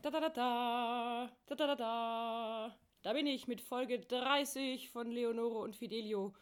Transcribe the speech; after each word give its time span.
Da 0.00 0.10
da 0.10 0.20
da 0.20 0.28
da, 0.28 1.30
da 1.46 1.54
da 1.56 1.66
da 1.66 1.74
da. 1.74 2.76
Da 3.02 3.12
bin 3.12 3.26
ich 3.26 3.48
mit 3.48 3.60
Folge 3.60 3.98
30 3.98 4.90
von 4.90 5.10
Leonore 5.10 5.58
und 5.58 5.74
Fidelio, 5.74 6.34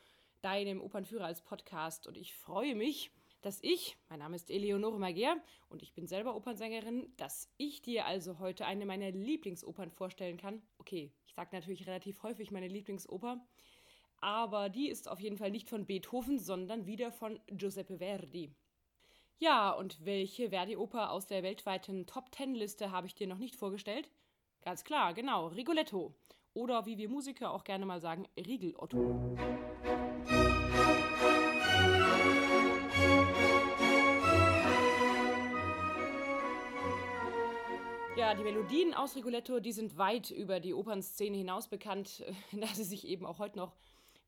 deinem 0.43 0.83
Opernführer 0.83 1.25
als 1.25 1.41
Podcast. 1.41 2.07
Und 2.07 2.19
ich 2.19 2.35
freue 2.35 2.75
mich, 2.75 3.11
dass 3.41 3.59
ich, 3.63 3.97
mein 4.11 4.19
Name 4.19 4.37
ist 4.37 4.51
Eleonore 4.51 4.99
Magier 4.99 5.41
und 5.71 5.83
ich 5.83 5.95
bin 5.95 6.07
selber 6.07 6.37
Opernsängerin, 6.37 7.11
dass 7.17 7.49
ich 7.57 7.81
dir 7.81 8.05
also 8.05 8.39
heute 8.41 8.67
eine 8.67 8.85
meiner 8.85 9.11
Lieblingsopern 9.11 9.91
vorstellen 9.91 10.37
kann. 10.37 10.61
Okay, 10.77 11.11
ich 11.25 11.33
sage 11.33 11.57
natürlich 11.57 11.87
relativ 11.87 12.23
häufig 12.23 12.51
meine 12.51 12.69
Lieblingsoper, 12.69 13.41
aber 14.21 14.69
die 14.69 14.91
ist 14.91 15.09
auf 15.09 15.21
jeden 15.21 15.39
Fall 15.39 15.51
nicht 15.51 15.71
von 15.71 15.87
Beethoven, 15.87 16.39
sondern 16.39 16.85
wieder 16.85 17.11
von 17.11 17.41
Giuseppe 17.47 17.97
Verdi. 17.97 18.51
Ja, 19.39 19.71
und 19.71 20.03
welche 20.07 20.49
Verdi-Oper 20.49 21.11
aus 21.11 21.27
der 21.27 21.43
weltweiten 21.43 22.07
Top-Ten-Liste 22.07 22.91
habe 22.91 23.07
ich 23.07 23.15
dir 23.15 23.27
noch 23.27 23.37
nicht 23.37 23.55
vorgestellt? 23.55 24.09
Ganz 24.63 24.83
klar, 24.83 25.13
genau, 25.13 25.49
Rigoletto. 25.49 26.15
Oder 26.55 26.87
wie 26.87 26.97
wir 26.97 27.11
Musiker 27.11 27.51
auch 27.51 27.63
gerne 27.63 27.85
mal 27.85 28.01
sagen, 28.01 28.27
Rigelotto. 28.39 29.37
Ja, 38.17 38.35
die 38.35 38.43
Melodien 38.43 38.95
aus 38.95 39.17
Rigoletto, 39.17 39.61
die 39.61 39.73
sind 39.73 39.99
weit 39.99 40.31
über 40.31 40.61
die 40.61 40.73
Opernszene 40.73 41.37
hinaus 41.37 41.69
bekannt, 41.69 42.25
da 42.53 42.69
sie 42.69 42.85
sich 42.85 43.07
eben 43.07 43.27
auch 43.27 43.39
heute 43.39 43.59
noch 43.59 43.75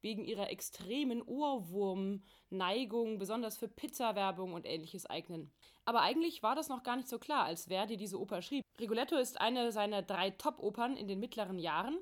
wegen 0.00 0.24
ihrer 0.24 0.50
extremen 0.50 1.22
Ohrwurm-Neigung, 1.22 3.18
besonders 3.18 3.56
für 3.56 3.68
Pizza-Werbung 3.68 4.52
und 4.52 4.66
ähnliches 4.66 5.06
eignen. 5.06 5.50
Aber 5.84 6.02
eigentlich 6.02 6.42
war 6.42 6.54
das 6.54 6.68
noch 6.68 6.82
gar 6.82 6.96
nicht 6.96 7.08
so 7.08 7.18
klar, 7.18 7.44
als 7.44 7.66
Verdi 7.66 7.96
diese 7.96 8.20
Oper 8.20 8.42
schrieb. 8.42 8.62
Rigoletto 8.80 9.16
ist 9.16 9.40
eine 9.40 9.72
seiner 9.72 10.02
drei 10.02 10.30
Top-Opern 10.30 10.96
in 10.96 11.08
den 11.08 11.20
mittleren 11.20 11.58
Jahren. 11.58 11.98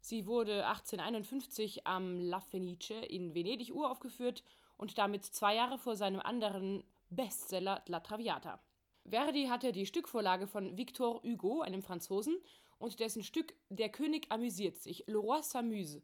Sie 0.00 0.26
wurde 0.26 0.66
1851 0.66 1.86
am 1.86 2.18
La 2.18 2.40
Fenice 2.40 3.04
in 3.08 3.34
Venedig 3.34 3.74
uraufgeführt 3.74 4.42
und 4.76 4.96
damit 4.96 5.24
zwei 5.24 5.54
Jahre 5.54 5.78
vor 5.78 5.94
seinem 5.96 6.20
anderen 6.20 6.82
Bestseller 7.10 7.82
La 7.86 8.00
Traviata. 8.00 8.60
Verdi 9.04 9.46
hatte 9.46 9.72
die 9.72 9.86
Stückvorlage 9.86 10.46
von 10.46 10.76
Victor 10.78 11.22
Hugo, 11.22 11.60
einem 11.60 11.82
Franzosen, 11.82 12.36
und 12.78 12.98
dessen 12.98 13.22
Stück 13.22 13.54
Der 13.68 13.90
König 13.90 14.26
amüsiert 14.30 14.78
sich, 14.78 15.04
Le 15.06 15.18
Roi 15.18 15.40
s'amuse, 15.40 16.02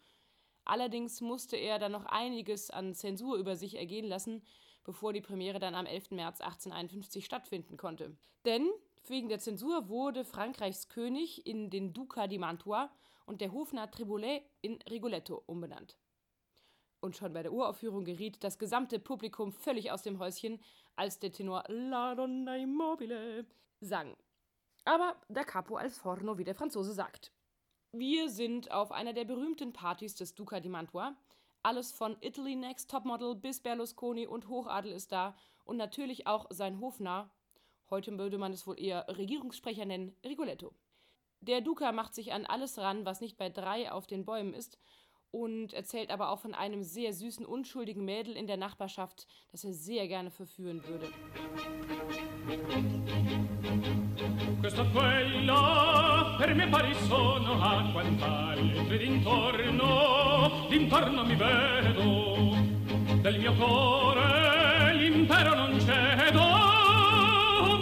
Allerdings 0.66 1.20
musste 1.20 1.56
er 1.56 1.78
dann 1.78 1.92
noch 1.92 2.04
einiges 2.06 2.70
an 2.70 2.94
Zensur 2.94 3.36
über 3.36 3.54
sich 3.54 3.76
ergehen 3.76 4.06
lassen, 4.06 4.42
bevor 4.84 5.12
die 5.12 5.20
Premiere 5.20 5.60
dann 5.60 5.76
am 5.76 5.86
11. 5.86 6.10
März 6.10 6.40
1851 6.40 7.24
stattfinden 7.24 7.76
konnte. 7.76 8.16
Denn 8.44 8.68
wegen 9.06 9.28
der 9.28 9.38
Zensur 9.38 9.88
wurde 9.88 10.24
Frankreichs 10.24 10.88
König 10.88 11.46
in 11.46 11.70
den 11.70 11.92
Duca 11.92 12.26
di 12.26 12.38
Mantua 12.38 12.90
und 13.26 13.40
der 13.40 13.52
Hofnarr 13.52 13.90
Triboulet 13.90 14.42
in 14.60 14.78
Rigoletto 14.90 15.42
umbenannt. 15.46 15.96
Und 17.00 17.16
schon 17.16 17.32
bei 17.32 17.44
der 17.44 17.52
Uraufführung 17.52 18.04
geriet 18.04 18.42
das 18.42 18.58
gesamte 18.58 18.98
Publikum 18.98 19.52
völlig 19.52 19.92
aus 19.92 20.02
dem 20.02 20.18
Häuschen, 20.18 20.60
als 20.96 21.20
der 21.20 21.30
Tenor 21.30 21.62
La 21.68 22.16
Donna 22.16 22.56
Immobile 22.56 23.46
sang. 23.80 24.16
Aber 24.84 25.16
da 25.28 25.44
capo 25.44 25.76
al 25.76 25.90
forno, 25.90 26.38
wie 26.38 26.44
der 26.44 26.54
Franzose 26.56 26.92
sagt. 26.92 27.32
Wir 27.98 28.28
sind 28.28 28.72
auf 28.72 28.92
einer 28.92 29.14
der 29.14 29.24
berühmten 29.24 29.72
Partys 29.72 30.14
des 30.14 30.34
Duca 30.34 30.60
di 30.60 30.68
Mantua. 30.68 31.16
Alles 31.62 31.92
von 31.92 32.18
Italy 32.20 32.54
Next 32.54 32.90
Topmodel 32.90 33.34
bis 33.34 33.60
Berlusconi 33.60 34.26
und 34.26 34.48
Hochadel 34.48 34.92
ist 34.92 35.12
da 35.12 35.34
und 35.64 35.78
natürlich 35.78 36.26
auch 36.26 36.44
sein 36.50 36.78
Hofnarr, 36.78 37.30
heute 37.88 38.18
würde 38.18 38.36
man 38.36 38.52
es 38.52 38.66
wohl 38.66 38.78
eher 38.78 39.06
Regierungssprecher 39.08 39.86
nennen, 39.86 40.14
Rigoletto. 40.22 40.74
Der 41.40 41.62
Duca 41.62 41.90
macht 41.90 42.14
sich 42.14 42.34
an 42.34 42.44
alles 42.44 42.76
ran, 42.76 43.06
was 43.06 43.22
nicht 43.22 43.38
bei 43.38 43.48
drei 43.48 43.90
auf 43.90 44.06
den 44.06 44.26
Bäumen 44.26 44.52
ist 44.52 44.78
und 45.30 45.72
erzählt 45.72 46.10
aber 46.10 46.30
auch 46.30 46.40
von 46.40 46.54
einem 46.54 46.82
sehr 46.82 47.12
süßen, 47.12 47.44
unschuldigen 47.44 48.04
Mädel 48.04 48.36
in 48.36 48.46
der 48.46 48.56
Nachbarschaft, 48.56 49.26
das 49.52 49.64
er 49.64 49.72
sehr 49.72 50.08
gerne 50.08 50.30
verführen 50.30 50.82
würde. 50.86 51.08
Questo 54.60 54.84
quello 54.90 56.36
per 56.38 56.54
me 56.54 56.68
pari 56.68 56.94
sono 57.08 57.60
a 57.62 57.82
quant'altri 57.92 58.98
d'intorno, 58.98 60.66
d'intorno 60.68 61.24
mi 61.24 61.36
vedo, 61.36 62.56
del 63.22 63.38
mio 63.38 63.54
cuore 63.54 64.94
l'impero 64.94 65.54
non 65.54 65.78
cedo, 65.80 66.42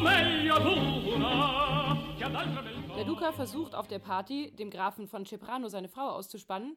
meglio 0.03 0.55
ad 0.55 0.67
una 0.67 1.97
che 2.17 2.25
ad 2.25 2.35
altra 2.35 2.63
beltà. 2.63 2.95
Der 2.95 3.05
Duca 3.05 3.33
versucht 3.33 3.75
auf 3.75 3.87
der 3.89 3.99
Party, 3.99 4.51
dem 4.53 4.71
Grafen 4.71 5.07
von 5.07 5.25
Ceprano 5.25 5.69
seine 5.69 5.89
Frau 5.89 6.09
auszuspannen, 6.11 6.77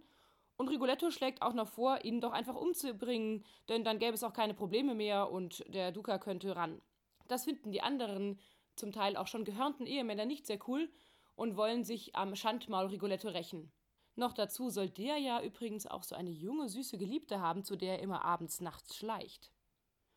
und 0.57 0.69
Rigoletto 0.69 1.12
schlägt 1.12 1.44
auch 1.44 1.53
noch 1.53 1.68
vor, 1.68 2.03
ihn 2.03 2.19
doch 2.19 2.34
einfach 2.34 2.56
umzubringen, 2.56 3.45
denn 3.69 3.84
dann 3.84 4.00
gäbe 4.00 4.13
es 4.13 4.23
auch 4.23 4.34
keine 4.34 4.56
Probleme 4.56 4.95
mehr 4.95 5.31
und 5.31 5.63
der 5.68 5.91
Duca 5.91 6.18
könnte 6.18 6.56
ran. 6.56 6.81
Das 7.28 7.45
finden 7.45 7.72
die 7.72 7.81
anderen, 7.81 8.40
zum 8.75 8.91
Teil 8.91 9.17
auch 9.17 9.28
schon 9.28 9.46
gehörnten 9.46 9.85
Ehemänner 9.85 10.25
nicht 10.25 10.47
sehr 10.47 10.59
cool 10.67 10.90
und 11.35 11.57
wollen 11.57 11.84
sich 11.84 12.16
am 12.16 12.35
Schandmaul 12.35 12.88
Rigoletto 12.88 13.29
rächen. 13.29 13.72
Noch 14.16 14.34
dazu 14.34 14.72
soll 14.72 14.90
der 14.90 15.17
ja 15.17 15.41
übrigens 15.44 15.85
auch 15.85 16.01
so 16.03 16.16
eine 16.16 16.31
junge, 16.31 16.69
süße 16.69 16.97
Geliebte 16.97 17.40
haben, 17.40 17.63
zu 17.63 17.75
der 17.75 17.97
er 17.97 18.01
immer 18.01 18.25
abends 18.25 18.59
nachts 18.62 18.96
schleicht. 18.96 19.51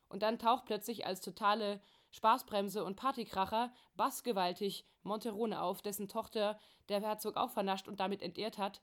Und 0.09 0.23
dann 0.23 0.39
taucht 0.39 0.65
plötzlich 0.65 1.05
als 1.05 1.21
totale 1.21 1.81
Spaßbremse 2.09 2.83
und 2.83 2.95
Partykracher 2.95 3.71
bassgewaltig 3.95 4.85
Monterone 5.03 5.61
auf, 5.61 5.83
dessen 5.83 6.07
Tochter 6.07 6.59
der 6.89 7.01
Herzog 7.01 7.37
auch 7.37 7.51
vernascht 7.51 7.87
und 7.87 7.99
damit 7.99 8.23
entehrt 8.23 8.57
hat 8.57 8.81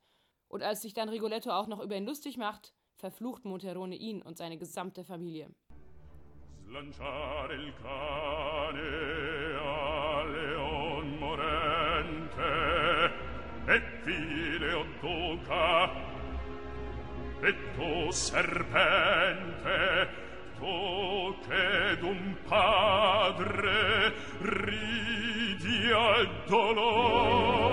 und 0.48 0.62
als 0.62 0.82
sich 0.82 0.94
dann 0.94 1.08
Rigoletto 1.08 1.50
auch 1.50 1.66
noch 1.66 1.80
über 1.80 1.96
ihn 1.96 2.06
lustig 2.06 2.36
macht, 2.36 2.74
verflucht 2.96 3.44
Monterone 3.44 3.96
ihn 3.96 4.22
und 4.22 4.36
seine 4.36 4.58
gesamte 4.58 5.04
Familie. 5.04 5.50
Slanciare 6.66 7.54
il 7.54 7.72
cane 7.82 9.58
a 9.58 10.22
leon 10.24 11.18
morente 11.18 12.52
e 13.66 13.80
file 14.04 14.84
duca 15.00 15.90
e 17.40 17.54
serpente 18.12 20.08
tu 20.58 21.34
d'un 22.00 22.36
padre 22.46 24.12
ridi 24.40 25.90
al 25.92 26.28
dolore 26.46 27.67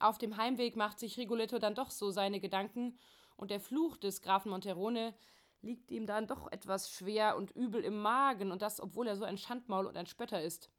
Auf 0.00 0.18
dem 0.18 0.36
Heimweg 0.36 0.76
macht 0.76 0.98
sich 0.98 1.16
Rigoletto 1.16 1.58
dann 1.58 1.74
doch 1.74 1.90
so 1.90 2.10
seine 2.10 2.40
Gedanken 2.40 2.98
und 3.36 3.50
der 3.50 3.60
Fluch 3.60 3.96
des 3.96 4.22
Grafen 4.22 4.50
Monterone 4.50 5.14
liegt 5.62 5.90
ihm 5.90 6.06
dann 6.06 6.26
doch 6.26 6.50
etwas 6.52 6.90
schwer 6.90 7.36
und 7.36 7.50
übel 7.50 7.82
im 7.82 8.00
Magen 8.00 8.52
und 8.52 8.62
das, 8.62 8.80
obwohl 8.80 9.06
er 9.08 9.16
so 9.16 9.24
ein 9.24 9.38
Schandmaul 9.38 9.86
und 9.86 9.96
ein 9.96 10.06
Spötter 10.06 10.42
ist. 10.42 10.70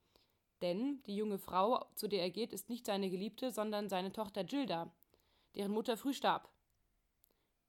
Denn 0.62 1.04
die 1.04 1.16
junge 1.16 1.38
Frau, 1.38 1.86
zu 1.96 2.08
der 2.08 2.22
er 2.22 2.32
geht, 2.32 2.54
ist 2.54 2.70
nicht 2.70 2.86
seine 2.86 3.10
Geliebte, 3.10 3.52
sondern 3.52 3.90
seine 3.90 4.12
Tochter 4.12 4.44
Gilda, 4.44 4.92
deren 5.56 5.72
Mutter 5.72 5.98
früh 5.98 6.14
starb. 6.14 6.50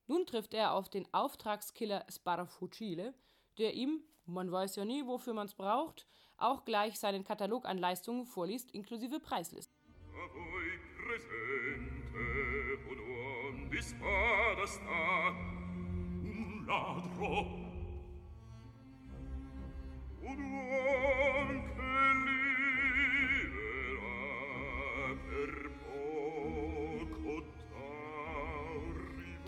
Nun 0.07 0.25
trifft 0.25 0.55
er 0.55 0.73
auf 0.73 0.89
den 0.89 1.13
Auftragskiller 1.13 2.07
Sparafucile, 2.09 3.15
der 3.59 3.75
ihm, 3.75 4.03
man 4.25 4.51
weiß 4.51 4.77
ja 4.77 4.85
nie, 4.85 5.07
wofür 5.07 5.35
man 5.35 5.47
es 5.47 5.55
braucht, 5.55 6.07
auch 6.39 6.65
gleich 6.65 6.99
seinen 6.99 7.25
Katalog 7.25 7.67
an 7.67 7.79
Leistungen 7.79 8.25
vorliest, 8.25 8.71
inklusive 8.71 9.21
Preisliste. 9.21 9.78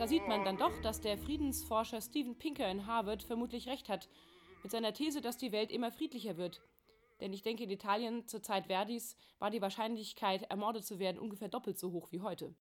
Da 0.00 0.06
sieht 0.06 0.26
man 0.26 0.46
dann 0.46 0.56
doch, 0.56 0.72
dass 0.80 1.02
der 1.02 1.18
Friedensforscher 1.18 2.00
Steven 2.00 2.34
Pinker 2.34 2.70
in 2.70 2.86
Harvard 2.86 3.22
vermutlich 3.22 3.68
recht 3.68 3.90
hat, 3.90 4.08
mit 4.62 4.72
seiner 4.72 4.94
These, 4.94 5.20
dass 5.20 5.36
die 5.36 5.52
Welt 5.52 5.70
immer 5.70 5.92
friedlicher 5.92 6.38
wird. 6.38 6.62
Denn 7.20 7.32
ich 7.32 7.42
denke, 7.42 7.64
in 7.64 7.70
Italien 7.70 8.26
zur 8.26 8.42
Zeit 8.42 8.66
Verdis 8.66 9.16
war 9.38 9.50
die 9.50 9.60
Wahrscheinlichkeit, 9.60 10.42
ermordet 10.50 10.84
zu 10.84 10.98
werden, 10.98 11.18
ungefähr 11.18 11.48
doppelt 11.48 11.78
so 11.78 11.92
hoch 11.92 12.10
wie 12.12 12.20
heute. 12.20 12.54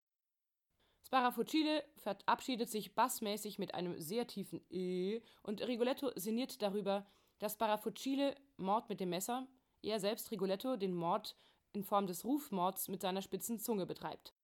Sparafucile 1.06 1.84
verabschiedet 1.96 2.68
sich 2.68 2.94
bassmäßig 2.94 3.58
mit 3.58 3.74
einem 3.74 3.98
sehr 4.00 4.26
tiefen 4.26 4.60
E 4.68 5.22
und 5.42 5.66
Rigoletto 5.66 6.10
sinniert 6.16 6.60
darüber, 6.60 7.06
dass 7.38 7.54
Sparafucile 7.54 8.34
Mord 8.56 8.88
mit 8.88 9.00
dem 9.00 9.10
Messer, 9.10 9.46
er 9.82 10.00
selbst 10.00 10.30
Rigoletto 10.30 10.76
den 10.76 10.92
Mord 10.92 11.36
in 11.72 11.84
Form 11.84 12.06
des 12.06 12.24
Rufmords 12.24 12.88
mit 12.88 13.00
seiner 13.00 13.22
spitzen 13.22 13.58
Zunge 13.58 13.86
betreibt. 13.86 14.34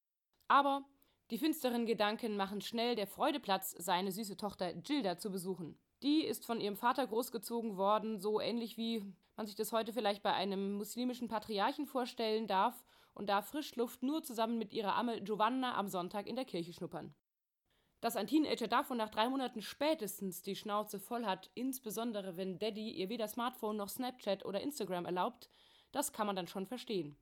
Aber 0.48 0.84
die 1.30 1.38
finsteren 1.38 1.86
Gedanken 1.86 2.36
machen 2.36 2.60
schnell 2.60 2.94
der 2.94 3.06
Freude 3.06 3.40
Platz, 3.40 3.74
seine 3.78 4.12
süße 4.12 4.36
Tochter 4.36 4.72
Gilda 4.74 5.18
zu 5.18 5.30
besuchen. 5.30 5.78
Die 6.02 6.24
ist 6.24 6.44
von 6.44 6.60
ihrem 6.60 6.76
Vater 6.76 7.06
großgezogen 7.06 7.76
worden, 7.76 8.20
so 8.20 8.40
ähnlich 8.40 8.76
wie 8.76 9.14
man 9.36 9.46
sich 9.46 9.56
das 9.56 9.72
heute 9.72 9.92
vielleicht 9.92 10.22
bei 10.22 10.32
einem 10.32 10.74
muslimischen 10.74 11.28
Patriarchen 11.28 11.86
vorstellen 11.86 12.46
darf 12.46 12.84
und 13.14 13.28
darf 13.28 13.48
Frischluft 13.48 14.02
nur 14.02 14.22
zusammen 14.22 14.58
mit 14.58 14.72
ihrer 14.72 14.96
Amme 14.96 15.20
Giovanna 15.20 15.76
am 15.76 15.88
Sonntag 15.88 16.26
in 16.26 16.36
der 16.36 16.44
Kirche 16.44 16.72
schnuppern. 16.72 17.14
Dass 18.00 18.16
ein 18.16 18.26
Teenager 18.26 18.68
davon 18.68 18.98
nach 18.98 19.08
drei 19.08 19.28
Monaten 19.28 19.62
spätestens 19.62 20.42
die 20.42 20.56
Schnauze 20.56 21.00
voll 21.00 21.24
hat, 21.24 21.50
insbesondere 21.54 22.36
wenn 22.36 22.58
Daddy 22.58 22.90
ihr 22.90 23.08
weder 23.08 23.28
Smartphone 23.28 23.76
noch 23.76 23.88
Snapchat 23.88 24.44
oder 24.44 24.60
Instagram 24.60 25.06
erlaubt, 25.06 25.48
das 25.90 26.12
kann 26.12 26.26
man 26.26 26.36
dann 26.36 26.48
schon 26.48 26.66
verstehen. 26.66 27.16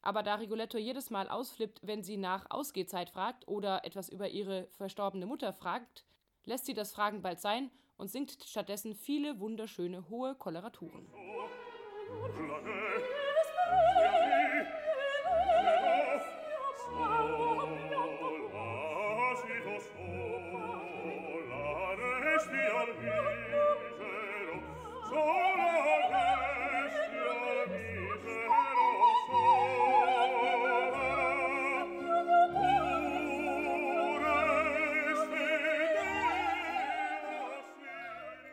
Aber 0.00 0.22
da 0.22 0.36
Rigoletto 0.36 0.78
jedes 0.78 1.10
Mal 1.10 1.28
ausflippt, 1.28 1.80
wenn 1.82 2.04
sie 2.04 2.16
nach 2.16 2.46
Ausgehzeit 2.50 3.10
fragt 3.10 3.48
oder 3.48 3.84
etwas 3.84 4.08
über 4.08 4.28
ihre 4.28 4.68
verstorbene 4.76 5.26
Mutter 5.26 5.52
fragt, 5.52 6.04
lässt 6.44 6.66
sie 6.66 6.74
das 6.74 6.92
Fragen 6.92 7.20
bald 7.20 7.40
sein 7.40 7.70
und 7.96 8.08
singt 8.08 8.38
stattdessen 8.44 8.94
viele 8.94 9.40
wunderschöne 9.40 10.08
hohe 10.08 10.36
Koloraturen. 10.36 11.08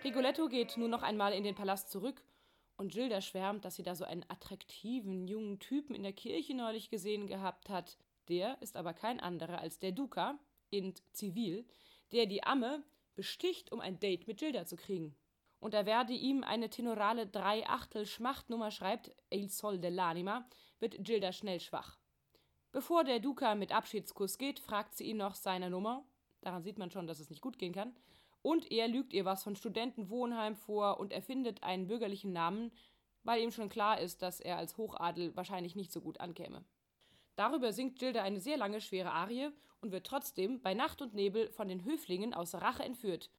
Rigoletto 0.03 0.47
geht 0.47 0.77
nun 0.77 0.91
noch 0.91 1.03
einmal 1.03 1.33
in 1.33 1.43
den 1.43 1.55
Palast 1.55 1.89
zurück 1.89 2.21
und 2.85 2.91
Gilda 2.91 3.19
schwärmt, 3.19 3.65
dass 3.65 3.77
sie 3.77 3.83
da 3.83 3.95
so 3.95 4.05
einen 4.05 4.23
attraktiven 4.27 5.27
jungen 5.27 5.57
Typen 5.57 5.95
in 5.95 6.03
der 6.03 6.13
Kirche 6.13 6.53
neulich 6.53 6.91
gesehen 6.91 7.25
gehabt 7.25 7.67
hat. 7.67 7.97
Der 8.29 8.61
ist 8.61 8.77
aber 8.77 8.93
kein 8.93 9.19
anderer 9.19 9.57
als 9.57 9.79
der 9.79 9.91
Duca 9.91 10.37
in 10.69 10.93
Zivil, 11.11 11.65
der 12.11 12.27
die 12.27 12.43
Amme 12.43 12.83
besticht, 13.15 13.71
um 13.71 13.79
ein 13.79 13.99
Date 13.99 14.27
mit 14.27 14.37
Gilda 14.37 14.67
zu 14.67 14.75
kriegen. 14.75 15.15
Und 15.59 15.73
da 15.73 15.87
werde 15.87 16.13
ihm 16.13 16.43
eine 16.43 16.69
tenorale 16.69 17.25
Drei-Achtel-Schmachtnummer 17.25 18.69
schreibt, 18.69 19.09
Il 19.31 19.49
Sol 19.49 19.77
dell'Anima, 19.77 20.43
wird 20.79 21.03
Gilda 21.03 21.31
schnell 21.31 21.59
schwach. 21.59 21.97
Bevor 22.71 23.03
der 23.03 23.19
Duca 23.19 23.55
mit 23.55 23.71
Abschiedskuss 23.71 24.37
geht, 24.37 24.59
fragt 24.59 24.93
sie 24.93 25.05
ihn 25.05 25.17
noch 25.17 25.33
seine 25.33 25.71
Nummer. 25.71 26.05
Daran 26.41 26.61
sieht 26.61 26.77
man 26.77 26.91
schon, 26.91 27.07
dass 27.07 27.19
es 27.19 27.31
nicht 27.31 27.41
gut 27.41 27.57
gehen 27.57 27.73
kann. 27.73 27.95
Und 28.45 28.71
er 28.71 28.87
lügt 28.87 29.11
ihr 29.11 29.25
was 29.25 29.41
von 29.41 29.55
Studentenwohnheim 29.55 30.55
vor 30.55 30.99
und 30.99 31.11
erfindet 31.11 31.63
einen 31.63 31.87
bürgerlichen 31.87 32.31
Namen, 32.31 32.71
weil 33.23 33.41
ihm 33.41 33.49
schon 33.49 33.69
klar 33.69 33.99
ist, 33.99 34.21
dass 34.21 34.39
er 34.39 34.57
als 34.57 34.77
Hochadel 34.77 35.35
wahrscheinlich 35.35 35.75
nicht 35.75 35.91
so 35.91 35.99
gut 35.99 36.19
ankäme. 36.19 36.63
Darüber 37.35 37.73
singt 37.73 37.97
Gilda 37.97 38.21
eine 38.21 38.39
sehr 38.39 38.57
lange, 38.57 38.81
schwere 38.81 39.13
Arie 39.13 39.49
und 39.81 39.91
wird 39.91 40.05
trotzdem 40.05 40.61
bei 40.61 40.75
Nacht 40.75 41.01
und 41.01 41.15
Nebel 41.15 41.49
von 41.53 41.67
den 41.67 41.85
Höflingen 41.85 42.35
aus 42.35 42.53
Rache 42.53 42.83
entführt, 42.83 43.31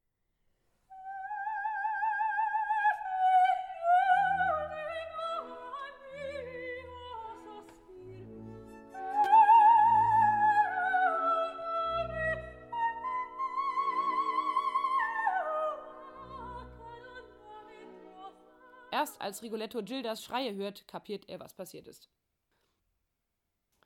Erst 18.97 19.21
als 19.21 19.43
Rigoletto 19.43 19.83
Gildas 19.83 20.23
Schreie 20.23 20.55
hört, 20.55 20.87
kapiert 20.87 21.29
er, 21.29 21.39
was 21.39 21.53
passiert 21.53 21.87
ist. 21.87 22.09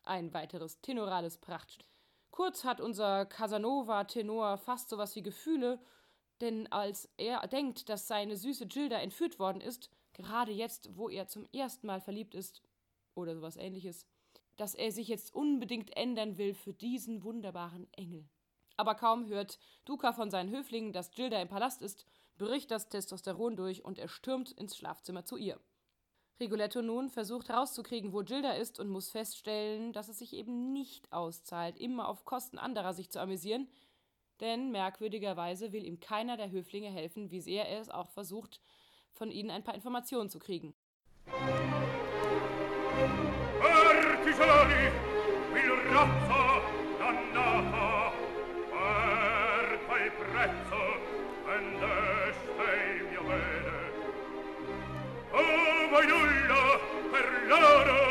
Ein 0.03 0.33
weiteres 0.33 0.79
tenorales 0.79 1.37
Prachtstück. 1.37 1.89
Kurz 2.29 2.63
hat 2.63 2.79
unser 2.79 3.25
Casanova-Tenor 3.25 4.57
fast 4.57 4.87
sowas 4.87 5.13
wie 5.17 5.21
Gefühle, 5.21 5.81
denn 6.39 6.71
als 6.71 7.09
er 7.17 7.45
denkt, 7.49 7.89
dass 7.89 8.07
seine 8.07 8.37
süße 8.37 8.67
Gilda 8.67 8.99
entführt 9.01 9.37
worden 9.37 9.59
ist, 9.59 9.89
gerade 10.13 10.53
jetzt, 10.53 10.95
wo 10.95 11.09
er 11.09 11.27
zum 11.27 11.45
ersten 11.51 11.87
Mal 11.87 11.99
verliebt 11.99 12.33
ist, 12.33 12.61
oder 13.13 13.35
sowas 13.35 13.57
ähnliches, 13.57 14.07
dass 14.55 14.75
er 14.75 14.93
sich 14.93 15.09
jetzt 15.09 15.35
unbedingt 15.35 15.93
ändern 15.97 16.37
will 16.37 16.53
für 16.53 16.71
diesen 16.71 17.25
wunderbaren 17.25 17.91
Engel. 17.91 18.29
Aber 18.77 18.95
kaum 18.95 19.27
hört 19.27 19.59
Duca 19.83 20.13
von 20.13 20.31
seinen 20.31 20.51
Höflingen, 20.51 20.93
dass 20.93 21.11
Gilda 21.11 21.41
im 21.41 21.49
Palast 21.49 21.81
ist, 21.81 22.05
bricht 22.41 22.71
das 22.71 22.89
Testosteron 22.89 23.55
durch 23.55 23.85
und 23.85 23.99
er 23.99 24.07
stürmt 24.07 24.51
ins 24.51 24.75
Schlafzimmer 24.75 25.23
zu 25.25 25.37
ihr. 25.37 25.59
Rigoletto 26.39 26.81
nun 26.81 27.11
versucht 27.11 27.49
herauszukriegen, 27.49 28.13
wo 28.13 28.23
Gilda 28.23 28.53
ist 28.53 28.79
und 28.79 28.89
muss 28.89 29.11
feststellen, 29.11 29.93
dass 29.93 30.09
es 30.09 30.17
sich 30.17 30.33
eben 30.33 30.73
nicht 30.73 31.13
auszahlt, 31.13 31.77
immer 31.77 32.07
auf 32.07 32.25
Kosten 32.25 32.57
anderer 32.57 32.95
sich 32.95 33.11
zu 33.11 33.21
amüsieren, 33.21 33.67
denn 34.39 34.71
merkwürdigerweise 34.71 35.71
will 35.71 35.85
ihm 35.85 35.99
keiner 35.99 36.35
der 36.35 36.49
Höflinge 36.49 36.89
helfen, 36.89 37.29
wie 37.29 37.41
sehr 37.41 37.69
er 37.69 37.79
es 37.79 37.91
auch 37.91 38.09
versucht, 38.09 38.59
von 39.11 39.29
ihnen 39.29 39.51
ein 39.51 39.63
paar 39.63 39.75
Informationen 39.75 40.31
zu 40.31 40.39
kriegen. 40.39 40.73
Artigiani, 44.17 44.89
il 45.53 45.71
razzo 45.93 46.61
dannata, 46.97 48.11
per 48.71 49.77
quel 49.85 50.11
prezzo 50.11 50.81
voi 51.51 52.20
per 57.21 57.29
loro 57.47 58.10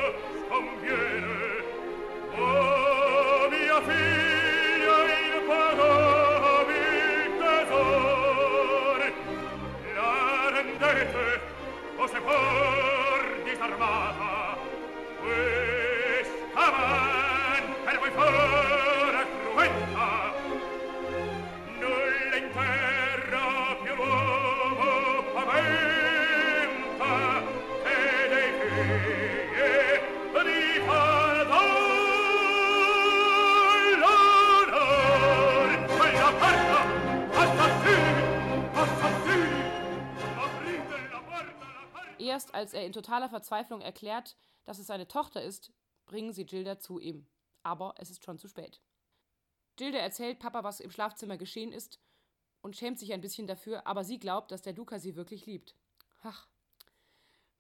als 42.61 42.75
er 42.75 42.85
in 42.85 42.93
totaler 42.93 43.31
Verzweiflung 43.31 43.81
erklärt, 43.81 44.37
dass 44.65 44.79
es 44.79 44.87
seine 44.87 45.09
Tochter 45.09 45.43
ist, 45.43 45.73
bringen 46.05 46.35
sie 46.35 46.45
Gilda 46.45 46.79
zu 46.79 46.99
ihm. 46.99 47.27
Aber 47.63 47.95
es 47.97 48.11
ist 48.11 48.23
schon 48.23 48.39
zu 48.39 48.49
spät. 48.49 48.83
Gilda 49.77 49.99
erzählt 49.99 50.39
Papa, 50.39 50.63
was 50.63 50.81
im 50.81 50.91
Schlafzimmer 50.91 51.39
geschehen 51.39 51.73
ist 51.73 52.01
und 52.61 52.77
schämt 52.77 52.99
sich 52.99 53.15
ein 53.15 53.23
bisschen 53.23 53.47
dafür, 53.47 53.87
aber 53.87 54.05
sie 54.05 54.19
glaubt, 54.19 54.51
dass 54.51 54.61
der 54.61 54.75
Duca 54.75 54.99
sie 54.99 55.17
wirklich 55.17 55.47
liebt. 55.47 55.75
Ach, 56.23 56.49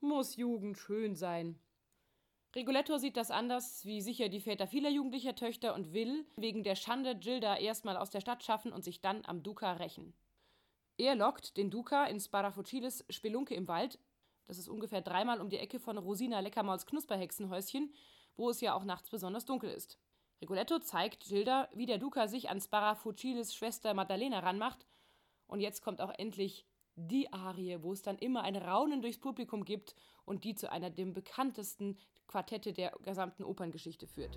muss 0.00 0.37
Jugend 0.37 0.76
schön 0.76 1.16
sein. 1.16 1.59
Rigoletto 2.54 2.99
sieht 2.99 3.16
das 3.16 3.30
anders, 3.30 3.87
wie 3.87 4.02
sicher 4.02 4.28
die 4.28 4.40
Väter 4.40 4.66
vieler 4.66 4.90
jugendlicher 4.90 5.35
Töchter 5.35 5.75
und 5.75 5.95
will 5.95 6.26
wegen 6.37 6.62
der 6.62 6.75
Schande 6.75 7.16
Gilda 7.16 7.57
erstmal 7.57 7.97
aus 7.97 8.11
der 8.11 8.21
Stadt 8.21 8.45
schaffen 8.45 8.71
und 8.71 8.85
sich 8.85 9.00
dann 9.00 9.25
am 9.25 9.42
Duca 9.42 9.73
rächen. 9.73 10.12
Er 10.99 11.14
lockt 11.14 11.57
den 11.57 11.71
Duca 11.71 12.04
ins 12.04 12.28
Barafuciles 12.28 13.07
Spelunke 13.09 13.54
im 13.54 13.66
Wald 13.66 13.99
das 14.50 14.59
ist 14.59 14.69
ungefähr 14.69 15.00
dreimal 15.00 15.40
um 15.40 15.49
die 15.49 15.59
Ecke 15.59 15.78
von 15.78 15.97
Rosina 15.97 16.40
Leckermauls 16.40 16.85
Knusperhexenhäuschen, 16.85 17.95
wo 18.37 18.50
es 18.50 18.61
ja 18.61 18.75
auch 18.75 18.83
nachts 18.83 19.09
besonders 19.09 19.45
dunkel 19.45 19.71
ist. 19.71 19.97
Rigoletto 20.40 20.80
zeigt 20.80 21.28
Gilda, 21.28 21.69
wie 21.73 21.87
der 21.87 21.99
Duca 21.99 22.26
sich 22.26 22.50
an 22.50 22.61
Sparafucilis 22.61 23.54
Schwester 23.54 23.95
Maddalena 23.95 24.40
ranmacht. 24.40 24.87
Und 25.47 25.61
jetzt 25.61 25.83
kommt 25.83 26.00
auch 26.00 26.12
endlich 26.19 26.66
die 26.97 27.33
Arie, 27.33 27.78
wo 27.83 27.92
es 27.92 28.02
dann 28.02 28.19
immer 28.19 28.42
ein 28.42 28.57
Raunen 28.57 29.02
durchs 29.02 29.21
Publikum 29.21 29.64
gibt 29.64 29.95
und 30.25 30.42
die 30.42 30.57
zu 30.57 30.73
einer 30.73 30.90
der 30.90 31.04
bekanntesten 31.07 31.97
Quartette 32.26 32.73
der 32.73 32.99
gesamten 33.04 33.45
Operngeschichte 33.45 34.09
führt. 34.09 34.37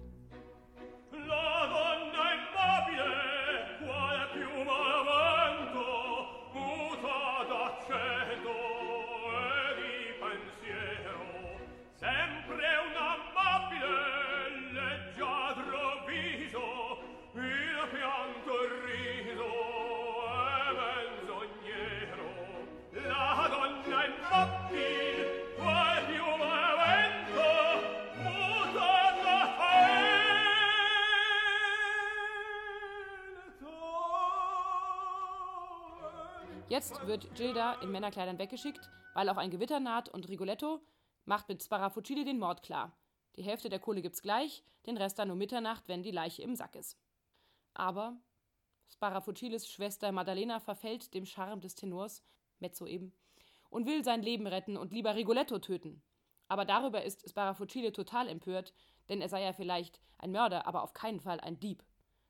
Jetzt 36.74 37.06
wird 37.06 37.36
Gilda 37.36 37.74
in 37.84 37.92
Männerkleidern 37.92 38.40
weggeschickt, 38.40 38.90
weil 39.14 39.30
auch 39.30 39.38
ein 39.38 39.52
Gewitter 39.52 39.80
naht 39.80 40.10
und 40.10 40.28
Rigoletto 40.28 40.82
macht 41.24 41.48
mit 41.48 41.62
Sparafucili 41.62 42.26
den 42.26 42.40
Mord 42.40 42.64
klar. 42.64 42.98
Die 43.36 43.44
Hälfte 43.44 43.70
der 43.70 43.78
Kohle 43.78 44.02
gibt's 44.02 44.24
gleich, 44.24 44.64
den 44.88 44.98
Rest 44.98 45.20
dann 45.20 45.30
um 45.30 45.38
Mitternacht, 45.38 45.88
wenn 45.88 46.02
die 46.02 46.10
Leiche 46.10 46.42
im 46.42 46.56
Sack 46.56 46.76
ist. 46.76 46.98
Aber 47.76 48.18
Sparafucilis 48.92 49.68
Schwester 49.68 50.12
Maddalena 50.12 50.60
verfällt 50.60 51.14
dem 51.14 51.28
Charme 51.28 51.62
des 51.62 51.76
Tenors, 51.76 52.24
Mezzo 52.58 52.88
eben, 52.88 53.14
und 53.70 53.86
will 53.86 54.04
sein 54.04 54.24
Leben 54.24 54.48
retten 54.48 54.76
und 54.76 54.92
lieber 54.92 55.14
Rigoletto 55.14 55.60
töten. 55.60 56.02
Aber 56.48 56.66
darüber 56.66 57.04
ist 57.04 57.30
Sparafucili 57.30 57.92
total 57.92 58.28
empört, 58.28 58.74
denn 59.10 59.22
er 59.22 59.30
sei 59.30 59.44
ja 59.44 59.54
vielleicht 59.54 60.02
ein 60.18 60.32
Mörder, 60.32 60.66
aber 60.66 60.82
auf 60.82 60.94
keinen 60.94 61.20
Fall 61.20 61.40
ein 61.40 61.60
Dieb. 61.60 61.84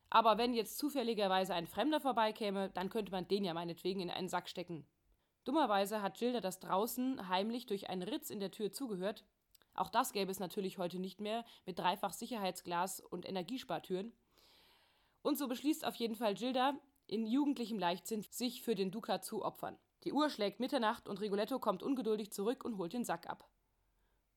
Aber 0.09 0.37
wenn 0.37 0.53
jetzt 0.53 0.77
zufälligerweise 0.77 1.53
ein 1.53 1.67
Fremder 1.67 1.99
vorbeikäme, 1.99 2.69
dann 2.69 2.89
könnte 2.89 3.11
man 3.11 3.27
den 3.27 3.43
ja 3.43 3.53
meinetwegen 3.53 3.99
in 3.99 4.11
einen 4.11 4.29
Sack 4.29 4.47
stecken. 4.47 4.85
Dummerweise 5.43 6.01
hat 6.01 6.17
Gilda 6.17 6.39
das 6.39 6.59
draußen 6.59 7.27
heimlich 7.27 7.65
durch 7.65 7.89
einen 7.89 8.03
Ritz 8.03 8.29
in 8.29 8.39
der 8.39 8.51
Tür 8.51 8.71
zugehört. 8.71 9.25
Auch 9.73 9.89
das 9.89 10.13
gäbe 10.13 10.31
es 10.31 10.39
natürlich 10.39 10.77
heute 10.77 10.99
nicht 10.99 11.19
mehr 11.19 11.43
mit 11.65 11.79
dreifach 11.79 12.13
Sicherheitsglas 12.13 12.99
und 12.99 13.27
Energiespartüren. 13.27 14.13
Und 15.21 15.37
so 15.37 15.47
beschließt 15.47 15.85
auf 15.85 15.95
jeden 15.95 16.15
Fall 16.15 16.35
Gilda, 16.35 16.75
in 17.07 17.25
jugendlichem 17.25 17.79
Leichtsinn 17.79 18.23
sich 18.29 18.61
für 18.61 18.75
den 18.75 18.91
Duca 18.91 19.21
zu 19.21 19.43
opfern. 19.43 19.77
Die 20.03 20.13
Uhr 20.13 20.29
schlägt 20.29 20.59
Mitternacht 20.59 21.07
und 21.07 21.21
Rigoletto 21.21 21.59
kommt 21.59 21.83
ungeduldig 21.83 22.31
zurück 22.31 22.63
und 22.63 22.77
holt 22.77 22.93
den 22.93 23.05
Sack 23.05 23.27
ab. 23.29 23.47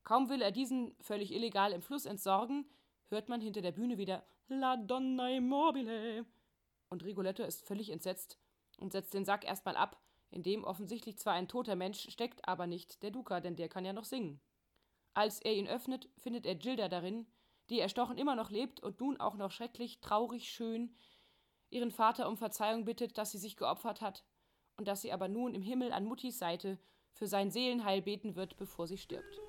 Kaum 0.03 0.29
will 0.29 0.41
er 0.41 0.51
diesen 0.51 0.95
völlig 1.01 1.33
illegal 1.33 1.73
im 1.73 1.81
Fluss 1.81 2.05
entsorgen, 2.05 2.65
hört 3.09 3.29
man 3.29 3.41
hinter 3.41 3.61
der 3.61 3.71
Bühne 3.71 3.97
wieder 3.97 4.23
La 4.47 4.77
Donna 4.77 5.29
Immobile. 5.29 6.25
Und 6.89 7.03
Rigoletto 7.03 7.43
ist 7.43 7.65
völlig 7.65 7.89
entsetzt 7.89 8.39
und 8.77 8.91
setzt 8.91 9.13
den 9.13 9.25
Sack 9.25 9.45
erstmal 9.45 9.75
ab, 9.75 10.01
in 10.31 10.43
dem 10.43 10.63
offensichtlich 10.63 11.17
zwar 11.17 11.33
ein 11.33 11.47
toter 11.47 11.75
Mensch 11.75 12.09
steckt, 12.09 12.47
aber 12.47 12.67
nicht 12.67 13.03
der 13.03 13.11
Duca, 13.11 13.39
denn 13.39 13.55
der 13.55 13.69
kann 13.69 13.85
ja 13.85 13.93
noch 13.93 14.05
singen. 14.05 14.39
Als 15.13 15.39
er 15.39 15.53
ihn 15.53 15.67
öffnet, 15.67 16.09
findet 16.17 16.45
er 16.45 16.55
Gilda 16.55 16.89
darin, 16.89 17.27
die 17.69 17.79
erstochen 17.79 18.17
immer 18.17 18.35
noch 18.35 18.51
lebt 18.51 18.79
und 18.81 18.99
nun 18.99 19.19
auch 19.19 19.35
noch 19.35 19.51
schrecklich, 19.51 19.99
traurig, 19.99 20.49
schön 20.49 20.95
ihren 21.69 21.91
Vater 21.91 22.29
um 22.29 22.37
Verzeihung 22.37 22.85
bittet, 22.85 23.17
dass 23.17 23.31
sie 23.31 23.37
sich 23.37 23.57
geopfert 23.57 24.01
hat 24.01 24.23
und 24.77 24.87
dass 24.87 25.01
sie 25.01 25.11
aber 25.11 25.27
nun 25.27 25.53
im 25.53 25.61
Himmel 25.61 25.91
an 25.91 26.05
Muttis 26.05 26.39
Seite 26.39 26.77
für 27.11 27.27
sein 27.27 27.51
Seelenheil 27.51 28.01
beten 28.01 28.35
wird, 28.35 28.57
bevor 28.57 28.87
sie 28.87 28.97
stirbt. 28.97 29.41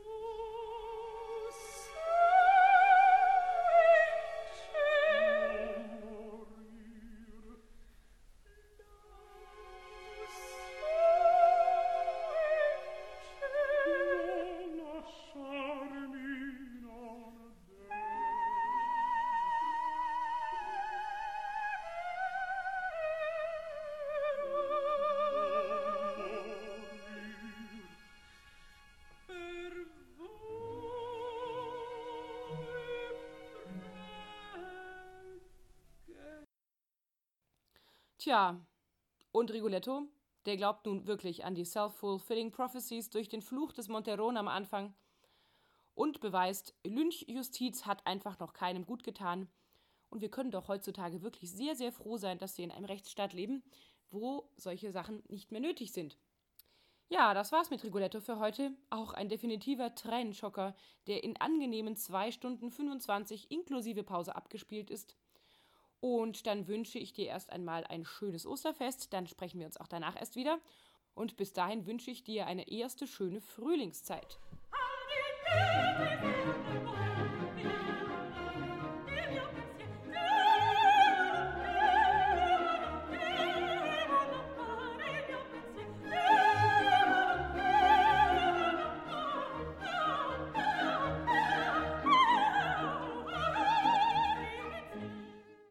Tja, 38.19 38.61
und 39.31 39.53
Rigoletto, 39.53 40.09
der 40.45 40.57
glaubt 40.57 40.87
nun 40.87 41.07
wirklich 41.07 41.45
an 41.45 41.55
die 41.55 41.65
self-fulfilling 41.65 42.51
prophecies 42.51 43.11
durch 43.11 43.29
den 43.29 43.43
Fluch 43.43 43.73
des 43.73 43.87
Monteron 43.87 44.37
am 44.37 44.49
Anfang 44.49 44.93
und 45.95 46.19
beweist, 46.21 46.75
Lynchjustiz 46.83 47.87
hat 47.87 48.05
einfach 48.07 48.41
noch 48.41 48.55
keinem 48.55 48.87
gut 48.87 49.05
getan. 49.05 49.49
Und 50.11 50.21
wir 50.21 50.31
können 50.31 50.51
doch 50.51 50.67
heutzutage 50.67 51.23
wirklich 51.23 51.51
sehr, 51.53 51.77
sehr 51.77 51.93
froh 51.93 52.17
sein, 52.17 52.39
dass 52.39 52.59
wir 52.59 52.65
in 52.65 52.73
einem 52.73 52.87
Rechtsstaat 52.87 53.35
leben, 53.35 53.63
wo 54.11 54.51
solche 54.57 54.91
Sachen 54.91 55.23
nicht 55.29 55.53
mehr 55.53 55.61
nötig 55.61 55.93
sind. 55.93 56.17
Ja, 57.11 57.35
das 57.35 57.53
war's 57.53 57.71
mit 57.71 57.85
Rigoletto 57.85 58.21
für 58.21 58.39
heute. 58.39 58.73
Auch 58.91 59.13
ein 59.13 59.29
definitiver 59.29 59.95
Tränenschocker, 59.95 60.75
der 61.07 61.23
in 61.23 61.37
angenehmen 61.41 61.97
2 61.97 62.33
Stunden 62.33 62.71
25 62.71 63.51
inklusive 63.51 64.03
Pause 64.03 64.35
abgespielt 64.35 64.91
ist. 64.91 65.17
Und 66.01 66.47
dann 66.47 66.69
wünsche 66.69 66.99
ich 66.99 67.13
dir 67.13 67.27
erst 67.27 67.51
einmal 67.51 67.85
ein 67.85 68.05
schönes 68.05 68.47
Osterfest. 68.47 69.13
Dann 69.13 69.27
sprechen 69.27 69.59
wir 69.59 69.67
uns 69.67 69.77
auch 69.77 69.89
danach 69.89 70.17
erst 70.17 70.37
wieder. 70.37 70.61
Und 71.15 71.37
bis 71.37 71.53
dahin 71.53 71.87
wünsche 71.87 72.11
ich 72.11 72.23
dir 72.23 72.47
eine 72.47 72.69
erste 72.69 73.07
schöne 73.07 73.41
Frühlingszeit. 73.41 74.39